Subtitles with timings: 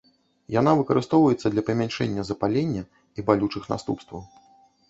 [0.59, 4.21] Яна выкарыстоўваецца для памяншэння запалення і балючых наступстваў.